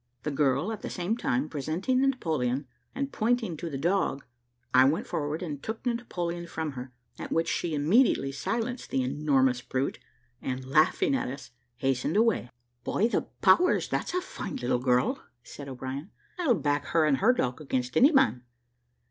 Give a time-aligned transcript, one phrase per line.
[0.23, 2.65] The girl at the same time presenting the Napoleon,
[2.95, 4.25] and pointing to the dog,
[4.73, 9.03] I went forward and took the Napoleon from her, at which she immediately silenced the
[9.03, 9.99] enormous brute,
[10.41, 12.49] and laughing at us, hastened away.
[12.83, 16.09] "By the powers, that's a fine little girl!" said O'Brien;
[16.39, 18.41] "I'll back her and her dog against any man.